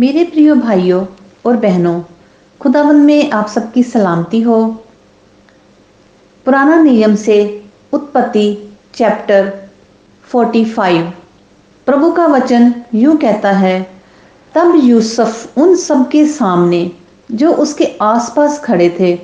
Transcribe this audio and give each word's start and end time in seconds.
मेरे 0.00 0.24
प्रिय 0.24 0.54
भाइयों 0.54 1.06
और 1.46 1.56
बहनों 1.56 2.00
खुदावन 2.60 2.96
में 2.96 3.30
आप 3.30 3.46
सबकी 3.48 3.82
सलामती 3.82 4.40
हो। 4.40 4.64
पुराना 6.44 6.82
नियम 6.82 7.14
से 7.14 7.64
उत्पत्ति, 7.92 8.68
चैप्टर 8.94 9.52
45 10.34 11.02
प्रभु 11.86 12.12
का 12.12 12.26
वचन 12.26 12.74
यूँ 12.94 13.16
कहता 13.16 13.52
है, 13.52 13.82
तब 14.54 14.80
यूसुफ 14.84 15.58
उन 15.58 15.74
सब 15.76 16.08
के 16.08 16.26
सामने, 16.26 16.90
जो 17.32 17.52
उसके 17.52 17.84
आसपास 18.02 18.58
खड़े 18.58 18.96
थे, 19.00 19.20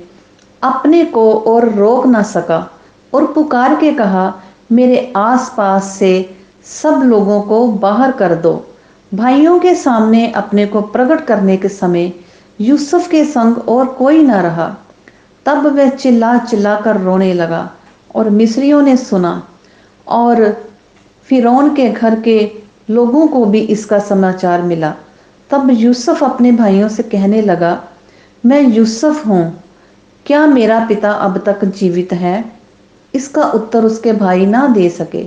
अपने 0.63 1.05
को 1.05 1.33
और 1.33 1.69
रोक 1.69 2.05
ना 2.05 2.23
सका 2.23 2.69
और 3.13 3.33
पुकार 3.33 3.75
के 3.75 3.91
कहा, 3.91 4.41
मेरे 4.71 5.13
आसपास 5.15 5.95
से 5.99 6.35
सब 6.65 7.01
लोगों 7.03 7.41
को 7.41 7.67
बाहर 7.67 8.11
कर 8.11 8.35
दो। 8.35 8.72
भाइयों 9.13 9.59
के 9.59 9.73
सामने 9.75 10.27
अपने 10.31 10.65
को 10.65 10.81
प्रकट 10.81 11.25
करने 11.25 11.57
के 11.57 11.69
समय 11.69 12.11
यूसुफ 12.59 13.07
के 13.07 13.23
संग 13.25 13.57
और 13.69 13.85
कोई 13.93 14.21
ना 14.23 14.39
रहा। 14.41 14.67
तब 15.45 15.65
वह 15.67 15.89
चिल्ला 15.89 16.37
चिल्ला 16.39 16.75
कर 16.81 16.97
रोने 16.97 17.33
लगा 17.33 17.69
और 18.15 18.29
मिस्रियों 18.29 18.81
ने 18.81 18.95
सुना 18.97 19.41
और 20.07 20.41
फिरौन 21.29 21.73
के 21.75 21.89
घर 21.89 22.19
के 22.19 22.39
लोगों 22.89 23.27
को 23.27 23.43
भी 23.45 23.59
इसका 23.67 23.99
समाचार 23.99 24.61
मिला। 24.61 24.93
तब 25.49 25.69
यूसुफ 25.71 26.23
अपने 26.23 26.51
भाइयों 26.51 26.89
से 26.89 27.03
कहने 27.03 27.41
लगा, 27.41 27.83
मैं 28.43 28.61
यूसुफ 28.61 29.25
हूँ। 29.27 29.63
क्या 30.25 30.45
मेरा 30.47 30.79
पिता 30.87 31.11
अब 31.11 31.37
तक 31.45 31.65
जीवित 31.67 32.13
है? 32.13 32.43
इसका 33.13 33.43
उत्तर 33.51 33.85
उसके 33.85 34.11
भाई 34.13 34.45
ना 34.45 34.67
दे 34.67 34.89
सके, 34.89 35.23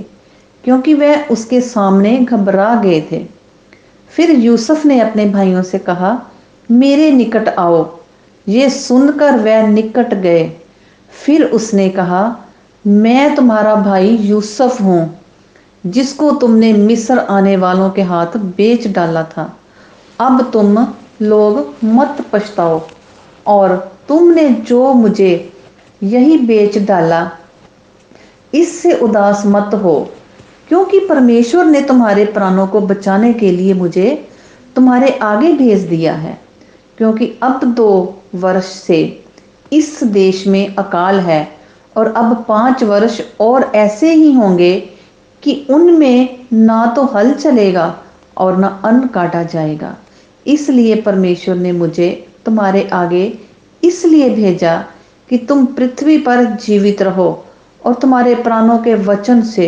क्योंकि 0.63 0.93
वह 0.93 1.27
उसके 1.31 1.61
सामने 1.61 2.17
घबरा 2.17 2.73
गए 2.75 3.01
थे। 3.11 3.25
फिर 4.11 4.31
यूसुफ 4.31 4.85
ने 4.85 4.99
अपने 4.99 5.25
भाइयों 5.25 5.63
से 5.63 5.79
कहा, 5.79 6.19
मेरे 6.69 7.11
निकट 7.11 7.49
आओ। 7.49 7.85
ये 8.47 8.69
सुनकर 8.69 9.37
वह 9.37 9.67
निकट 9.67 10.13
गए। 10.13 10.49
फिर 11.13 11.43
उसने 11.43 11.89
कहा, 11.89 12.23
मैं 12.85 13.35
तुम्हारा 13.35 13.75
भाई 13.75 14.09
यूसुफ 14.09 14.81
हूँ, 14.81 15.19
जिसको 15.85 16.31
तुमने 16.31 16.71
मिस्र 16.73 17.19
आने 17.19 17.55
वालों 17.57 17.89
के 17.89 18.01
हाथ 18.01 18.37
बेच 18.57 18.87
डाला 18.87 19.23
था। 19.23 19.57
अब 20.19 20.49
तुम 20.51 20.77
लोग 21.21 21.75
मत 21.83 22.25
पछताओ, 22.33 22.81
और 23.47 23.75
तुमने 24.07 24.49
जो 24.49 24.93
मुझे 24.93 25.53
यही 26.01 26.37
बेच 26.37 26.77
डाला, 26.77 27.29
इससे 28.53 28.93
उदास 28.93 29.43
मत 29.45 29.73
हो। 29.73 29.95
क्योंकि 30.69 30.99
परमेश्वर 30.99 31.65
ने 31.65 31.81
तुम्हारे 31.81 32.25
प्राणों 32.27 32.67
को 32.67 32.81
बचाने 32.81 33.33
के 33.33 33.51
लिए 33.51 33.73
मुझे 33.73 34.09
तुम्हारे 34.75 35.09
आगे 35.23 35.51
भेज 35.53 35.83
दिया 35.83 36.13
है, 36.13 36.37
क्योंकि 36.97 37.31
अब 37.43 37.63
दो 37.73 38.21
वर्ष 38.35 38.65
से 38.65 38.99
इस 39.71 40.03
देश 40.03 40.45
में 40.47 40.75
अकाल 40.75 41.19
है 41.19 41.47
और 41.95 42.11
अब 42.13 42.43
पाँच 42.47 42.83
वर्ष 42.83 43.21
और 43.39 43.71
ऐसे 43.75 44.11
ही 44.13 44.31
होंगे 44.33 44.79
कि 45.43 45.65
उनमें 45.69 46.45
ना 46.53 46.85
तो 46.95 47.03
हल 47.05 47.33
चलेगा 47.33 47.95
और 48.37 48.57
ना 48.57 48.67
अन्न 48.85 49.07
काटा 49.07 49.43
जाएगा। 49.43 49.95
इसलिए 50.45 51.01
परमेश्वर 51.01 51.55
ने 51.55 51.71
मुझे 51.71 52.09
तुम्हारे 52.45 52.87
आगे 52.93 53.25
इसलिए 53.83 54.29
भेजा 54.29 54.77
कि 55.29 55.37
तुम 55.37 55.65
पृथ्वी 55.65 56.17
पर 56.17 56.43
जीवित 56.57 57.01
रहो 57.01 57.29
और 57.81 57.93
तुम्हारे 57.93 58.35
प्राणों 58.35 58.77
के 58.77 58.93
वचन 59.03 59.41
से 59.45 59.67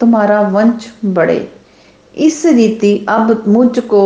तुम्हारा 0.00 0.40
वंश 0.48 0.88
बढ़े। 1.04 1.52
इस 2.14 2.44
रीति 2.46 3.06
अब 3.08 3.42
मुझको 3.48 4.02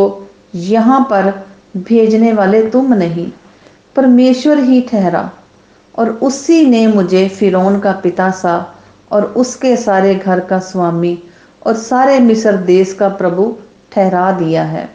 यहाँ 0.55 0.99
पर 1.09 1.31
भेजने 1.77 2.33
वाले 2.33 2.61
तुम 2.69 2.93
नहीं। 2.93 3.31
परमेश्वर 3.95 4.59
ही 4.59 4.81
ठहरा 4.81 5.29
और 5.95 6.09
उसी 6.09 6.65
ने 6.65 6.85
मुझे 6.87 7.27
फिरौन 7.29 7.79
का 7.79 7.91
पिता 7.93 8.29
सा 8.31 8.55
और 9.11 9.23
उसके 9.37 9.75
सारे 9.77 10.15
घर 10.15 10.39
का 10.39 10.59
स्वामी 10.59 11.17
और 11.65 11.75
सारे 11.75 12.19
मिस्र 12.19 12.55
देश 12.57 12.93
का 12.93 13.09
प्रभु 13.09 13.53
ठहरा 13.91 14.31
दिया 14.31 14.63
है। 14.63 14.89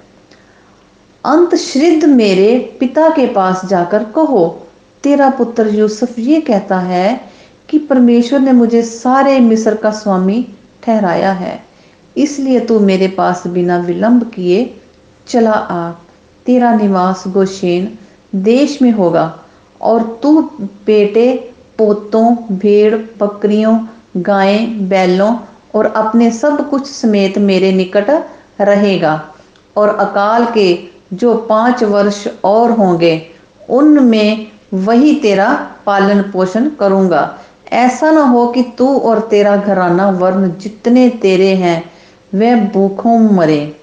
अंत 1.25 1.55
श्रिद्ध 1.55 2.05
मेरे 2.05 2.77
पिता 2.81 3.09
के 3.09 3.27
पास 3.27 3.65
जाकर 3.65 4.05
कहो, 4.05 4.47
तेरा 5.05 5.28
पुत्र 5.31 5.75
यूसुफ 5.75 6.19
ये 6.19 6.41
कहता 6.41 6.78
है 6.78 7.21
कि 7.69 7.78
परमेश्वर 7.78 8.41
ने 8.41 8.53
मुझे 8.53 8.82
सारे 8.82 9.38
मिस्र 9.41 9.75
का 9.75 9.91
स्वामी 9.91 10.47
ठहराया 10.85 11.33
है। 11.33 11.59
इसलिए 12.17 12.61
तू 12.61 12.79
मेरे 12.81 13.09
पास 13.09 13.47
बिना 13.47 13.79
विलंब 13.79 14.25
किए 14.31 14.65
चला 15.27 15.53
आ। 15.53 15.91
तेरा 16.47 16.75
निवास 16.75 17.25
गोशेन 17.29 17.89
देश 18.33 18.81
में 18.83 18.91
होगा 18.93 19.25
और 19.81 20.03
तू 20.23 20.41
बेटे 20.87 21.27
पोतों, 21.79 22.37
भेड़, 22.53 22.95
बकरियों, 23.19 23.79
गायें, 24.17 24.89
बैलों 24.89 25.35
और 25.75 25.87
अपने 25.87 26.31
सब 26.31 26.69
कुछ 26.71 26.87
समेत 26.87 27.39
मेरे 27.41 27.73
निकट 27.73 28.11
रहेगा 28.61 29.12
और 29.77 29.89
अकाल 29.97 30.47
के 30.55 30.69
जो 31.12 31.35
पाँच 31.49 31.83
वर्ष 31.85 32.27
और 32.45 32.71
होंगे, 32.71 33.15
उनमें 33.69 34.47
वही 34.75 35.15
तेरा 35.15 35.49
पालन 35.87 36.23
पोषण 36.23 36.69
करूँगा। 36.71 37.23
ऐसा 37.72 38.10
ना 38.10 38.22
हो 38.22 38.47
कि 38.47 38.62
तू 38.78 38.98
और 38.98 39.20
तेरा 39.20 39.56
घराना 39.56 40.08
वर्ण 40.10 40.50
जितने 40.58 41.08
तेरे 41.08 41.54
हैं, 41.54 41.91
वह 42.34 42.64
भूखों 42.69 43.19
मरे। 43.19 43.76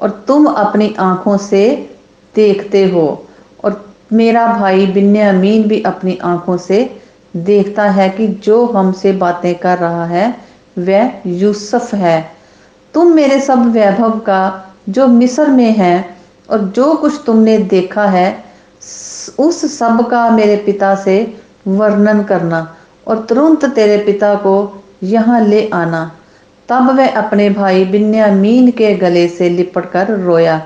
और 0.00 0.24
तुम 0.28 0.46
अपनी 0.46 0.94
आँखों 0.98 1.36
से 1.36 1.90
देखते 2.34 2.84
हो 2.90 3.26
और 3.64 3.94
मेरा 4.12 4.46
भाई 4.46 4.86
बिन्यामीन 4.86 5.62
भी 5.62 5.82
अपनी 5.82 6.18
आँखों 6.24 6.56
से 6.56 7.00
देखता 7.36 7.88
है 7.90 8.08
कि 8.10 8.26
जो 8.28 8.64
हमसे 8.66 9.12
बातें 9.12 9.54
कर 9.54 9.78
रहा 9.78 10.04
है, 10.04 10.36
वह 10.78 11.10
यूसुफ 11.26 11.94
है। 11.94 12.30
तुम 12.94 13.12
मेरे 13.12 13.40
सब 13.40 13.70
वैभव 13.72 14.18
का, 14.18 14.74
जो 14.88 15.06
मिस्र 15.06 15.46
में 15.46 15.72
है 15.72 16.16
और 16.50 16.60
जो 16.60 16.94
कुछ 16.94 17.20
तुमने 17.26 17.58
देखा 17.58 18.06
है, 18.06 18.44
उस 19.38 19.78
सब 19.78 20.08
का 20.10 20.28
मेरे 20.30 20.56
पिता 20.56 20.94
से 20.94 21.36
वर्णन 21.68 22.22
करना। 22.22 22.76
और 23.06 23.24
तुरंत 23.28 23.64
तेरे 23.66 23.96
पिता 23.98 24.34
को 24.36 24.54
यहाँ 25.02 25.40
ले 25.40 25.68
आना। 25.74 26.10
तब 26.68 26.90
वह 26.90 27.16
अपने 27.16 27.48
भाई 27.50 27.84
बिन्यामीन 27.84 28.70
के 28.70 28.94
गले 28.94 29.26
से 29.28 29.48
लिपट 29.48 29.90
कर 29.90 30.10
रोया 30.18 30.60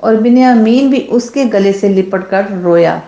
और 0.00 0.16
बिन्यामीन 0.16 0.90
भी 0.90 1.00
उसके 1.12 1.44
गले 1.46 1.72
से 1.72 1.88
लिपट 1.88 2.28
कर 2.28 2.52
रोया। 2.62 3.00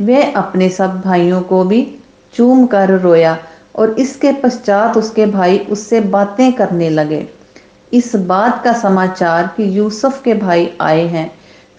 वह 0.00 0.32
अपने 0.32 0.68
सब 0.68 1.00
भाइयों 1.00 1.40
को 1.42 1.62
भी 1.64 1.86
चूम 2.34 2.66
कर 2.66 2.90
रोया 3.00 3.36
और 3.74 3.94
इसके 3.98 4.32
पश्चात 4.32 4.96
उसके 4.96 5.26
भाई 5.26 5.58
उससे 5.70 6.00
बातें 6.10 6.52
करने 6.52 6.90
लगे। 6.90 7.26
इस 7.92 8.14
बात 8.26 8.62
का 8.64 8.72
समाचार 8.72 9.46
कि 9.56 9.76
यूसुफ 9.78 10.22
के 10.22 10.34
भाई 10.34 10.70
आए 10.80 11.06
हैं। 11.06 11.30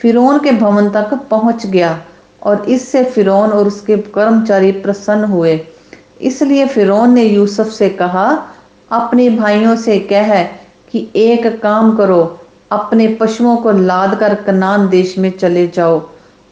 फिरौन 0.01 0.39
के 0.39 0.51
भवन 0.51 0.89
तक 0.89 1.13
पहुँच 1.29 1.65
गया 1.65 1.97
और 2.41 2.65
इससे 2.69 3.03
फिरौन 3.05 3.51
और 3.51 3.67
उसके 3.67 3.97
कर्मचारी 3.97 4.71
प्रसन्न 4.71 5.23
हुए। 5.23 5.57
इसलिए 6.21 6.65
फिरौन 6.67 7.13
ने 7.13 7.23
यूसुफ 7.23 7.67
से 7.67 7.89
कहा, 7.91 8.25
अपने 8.91 9.29
भाइयों 9.29 9.75
से 9.75 9.99
कह 10.11 10.43
कि 10.91 11.07
एक 11.15 11.47
काम 11.61 11.95
करो, 11.97 12.39
अपने 12.71 13.07
पशुओं 13.19 13.55
को 13.57 13.71
लाद 13.71 14.17
कर 14.19 14.35
कनान 14.43 14.87
देश 14.89 15.17
में 15.17 15.29
चले 15.31 15.67
जाओ 15.67 16.01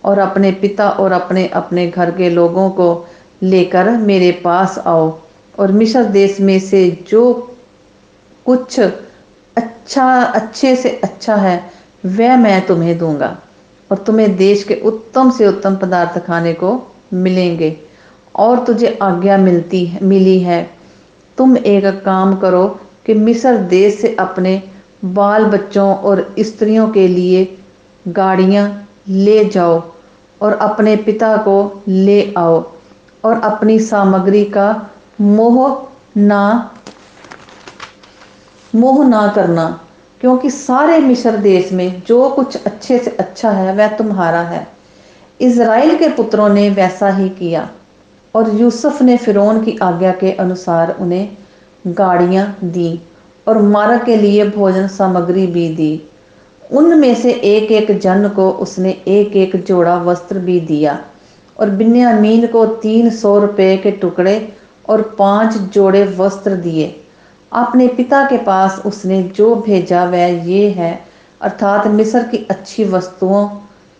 और 0.03 0.19
अपने 0.19 0.51
पिता 0.51 0.89
और 0.89 1.11
अपने 1.11 1.47
अपने 1.55 1.87
घर 1.87 2.11
के 2.11 2.29
लोगों 2.29 2.69
को 2.69 3.05
लेकर 3.43 3.89
मेरे 3.99 4.31
पास 4.43 4.77
आओ 4.79 5.11
और 5.59 5.71
मिश्र 5.71 6.03
देश 6.11 6.39
में 6.41 6.59
से 6.59 6.89
जो 7.09 7.31
कुछ 8.45 8.79
अच्छा 8.79 10.05
अच्छे 10.21 10.75
से 10.75 10.89
अच्छा 11.03 11.35
है, 11.35 11.57
वह 12.05 12.35
मैं 12.37 12.65
तुम्हें 12.67 12.97
दूँगा 12.97 13.37
और 13.89 13.97
तुम्हें 13.97 14.35
देश 14.37 14.63
के 14.63 14.75
उत्तम 14.85 15.31
से 15.31 15.47
उत्तम 15.47 15.75
पदार्थ 15.75 16.17
खाने 16.25 16.53
को 16.53 16.71
मिलेंगे। 17.13 17.69
और 18.35 18.63
तुझे 18.65 18.97
आज्ञा 19.01 19.37
मिलती 19.37 19.85
है, 19.85 20.03
मिली 20.03 20.39
है। 20.39 20.61
तुम 21.37 21.57
एक 21.57 21.85
काम 22.05 22.35
करो 22.35 22.67
कि 23.05 23.13
मिस्र 23.15 23.57
देश 23.57 23.99
से 23.99 24.15
अपने 24.19 24.61
बाल 25.05 25.45
बच्चों 25.45 25.95
और 25.95 26.35
स्त्रियों 26.39 26.87
के 26.89 27.07
लिए 27.07 27.45
गाड़ियाँ 28.05 28.67
ले 29.07 29.43
जाओ 29.45 29.81
और 30.41 30.53
अपने 30.53 30.95
पिता 30.95 31.35
को 31.37 31.83
ले 31.87 32.33
आओ 32.37 32.63
और 33.23 33.39
अपनी 33.41 33.79
सामग्री 33.81 34.43
का 34.47 34.69
मोह 35.21 35.57
ना 36.17 36.71
मोह 38.73 39.03
ना 39.07 39.27
करना, 39.27 39.67
क्योंकि 40.21 40.49
सारे 40.49 40.97
मिस्र 40.99 41.37
देश 41.37 41.71
में 41.71 42.01
जो 42.07 42.29
कुछ 42.29 42.55
अच्छे 42.57 42.97
से 42.99 43.11
अच्छा 43.11 43.51
है, 43.51 43.73
वह 43.75 43.87
तुम्हारा 43.87 44.41
है। 44.41 44.67
इज़राइल 45.39 45.97
के 45.97 46.09
पुत्रों 46.09 46.49
ने 46.49 46.69
वैसा 46.69 47.09
ही 47.09 47.29
किया। 47.29 47.69
और 48.35 48.55
यूसुफ 48.55 49.01
ने 49.01 49.17
फिरौन 49.17 49.63
की 49.63 49.77
आज्ञा 49.81 50.11
के 50.11 50.31
अनुसार 50.31 50.95
उन्हें 50.99 51.37
गाड़ियाँ 51.85 52.57
दी 52.63 52.99
और 53.47 53.61
मारक 53.61 54.03
के 54.03 54.15
लिए 54.15 54.47
भोजन 54.49 54.87
सामग्री 54.87 55.45
भी 55.47 55.67
दी। 55.75 56.01
उनमें 56.71 57.13
से 57.15 57.31
एक 57.31 57.71
एक 57.71 57.99
जन 57.99 58.27
को 58.29 58.49
उसने 58.49 58.91
एक 59.07 59.35
एक 59.37 59.55
जोड़ा 59.65 59.95
वस्त्र 59.97 60.39
भी 60.39 60.59
दिया 60.59 60.99
और 61.59 61.69
बिन्यामीन 61.69 62.47
को 62.47 62.65
तीन 62.65 63.09
सौ 63.09 63.37
रुपये 63.39 63.75
के 63.77 63.91
टुकड़े 63.91 64.37
और 64.89 65.01
पाँच 65.19 65.57
जोड़े 65.73 66.03
वस्त्र 66.17 66.55
दिए। 66.55 66.95
अपने 67.51 67.87
पिता 67.87 68.23
के 68.29 68.37
पास 68.37 68.81
उसने 68.85 69.23
जो 69.23 69.55
भेजा 69.55 70.03
वह 70.05 70.47
ये 70.47 70.69
है, 70.69 70.99
अर्थात 71.41 71.87
मिस्र 71.87 72.23
की 72.23 72.45
अच्छी 72.49 72.83
वस्तुओं 72.83 73.49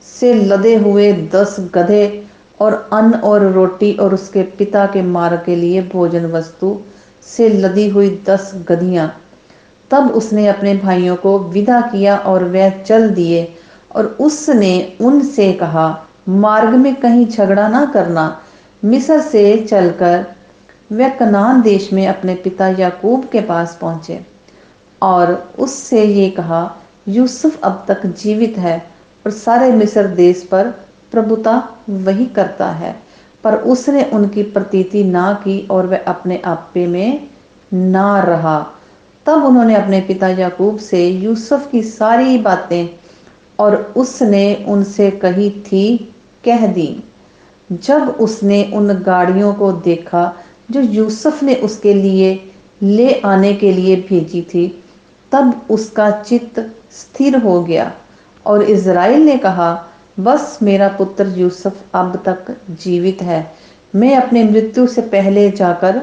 से 0.06 0.34
लदे 0.34 0.76
हुए 0.76 1.12
दस 1.34 1.56
गधे 1.76 2.25
और 2.60 2.74
अन्न 2.94 3.14
और 3.22 3.44
रोटी 3.52 3.94
और 3.94 4.14
उसके 4.14 4.44
पिता 4.58 4.86
के 4.86 5.02
मार्ग 5.02 5.44
के 5.46 5.56
लिए 5.56 5.82
भोजन 5.82 6.26
वस्तु 6.32 6.78
से 7.28 7.50
लदी 7.50 7.88
हुई 7.90 8.10
दस 8.28 8.52
गधियाँ 8.70 9.08
तब 9.92 10.12
उसने 10.12 10.48
अपने 10.48 10.76
भाइयों 10.76 11.16
को 11.16 11.38
विदा 11.50 11.82
किया 11.82 12.18
और 12.18 12.44
वह 12.44 12.70
चल 12.82 13.10
दिए 13.10 13.48
और 13.96 14.06
उसने 14.22 14.98
उनसे 15.02 15.52
कहा, 15.54 16.06
मार्ग 16.30 16.74
में 16.76 16.96
कहीं 16.96 17.26
झगड़ा 17.28 17.68
ना 17.68 17.86
करना। 17.86 18.26
मिस्र 18.84 19.20
से 19.22 19.58
चलकर 19.60 20.26
वह 20.92 21.10
कनान 21.10 21.62
देश 21.62 21.92
में 21.94 22.06
अपने 22.08 22.36
पिता 22.36 22.68
याकूब 22.70 23.28
के 23.32 23.42
पास 23.42 23.78
पहुँचे 23.82 24.20
और 25.02 25.34
उससे 25.60 26.04
ये 26.04 26.30
कहा, 26.30 26.76
यूसुफ 27.08 27.62
अब 27.64 27.86
तक 27.88 28.06
जीवित 28.06 28.58
है 28.58 28.78
और 29.26 29.32
सारे 29.32 29.72
मिस्र 29.72 30.08
देश 30.08 30.44
पर 30.52 30.74
प्रभुता 31.16 31.58
वही 31.90 32.26
करता 32.36 32.70
है, 32.74 32.96
पर 33.44 33.56
उसने 33.56 34.04
उनकी 34.14 34.44
प्रतीति 34.44 35.04
ना 35.04 35.34
की 35.44 35.60
और 35.72 35.88
वह 35.88 36.04
अपने 36.08 36.42
आपे 36.46 36.86
में 36.88 37.28
ना 37.72 38.20
रहा। 38.20 38.60
तब 39.26 39.44
उन्होंने 39.46 39.76
अपने 39.76 40.00
पिता 40.02 40.28
याकूब 40.30 40.78
से 40.80 41.08
यूसुफ 41.08 41.70
की 41.72 41.82
सारी 41.84 42.38
बातें 42.38 42.90
और 43.60 43.76
उसने 43.98 44.66
उनसे 44.68 45.10
कही 45.12 45.50
थी, 45.62 45.98
कह 46.44 46.66
दी। 46.68 47.04
जब 47.70 48.10
उसने 48.22 48.64
उन 48.74 48.94
गाड़ियों 49.00 49.54
को 49.54 49.72
देखा 49.86 50.34
जो 50.72 50.82
यूसुफ 50.82 51.44
ने 51.44 51.56
उसके 51.56 51.94
लिए 51.94 52.34
ले 52.82 53.14
आने 53.26 53.54
के 53.54 53.72
लिए 53.72 53.96
भेजी 54.10 54.42
थी, 54.44 54.68
तब 55.32 55.62
उसका 55.70 56.10
चित्त 56.22 56.60
स्थिर 56.92 57.38
हो 57.38 57.62
गया 57.64 57.92
और 58.46 58.64
इज़राइल 58.64 59.26
ने 59.26 59.38
कहा 59.38 59.74
बस 60.20 60.60
मेरा 60.62 60.88
पुत्र 60.88 61.28
यूसुफ 61.28 61.84
अब 61.94 62.24
तक 62.26 62.56
जीवित 62.72 63.22
है। 63.22 63.54
मैं 63.96 64.16
अपने 64.18 64.44
मृत्यु 64.44 64.88
से 64.88 65.02
पहले 65.02 65.52
जाकर 65.52 66.02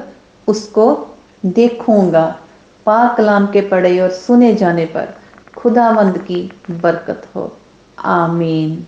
उसको 0.48 1.14
देखूँगा। 1.46 2.38
पाक 2.86 3.16
कलाम 3.16 3.46
के 3.46 3.60
पढ़े 3.60 4.00
और 4.00 4.10
सुने 4.10 4.54
जाने 4.54 4.84
पर 4.86 5.14
खुदावंद 5.56 6.18
की 6.18 6.52
बरकत 6.70 7.28
हो। 7.36 7.56
आमीन। 7.98 8.86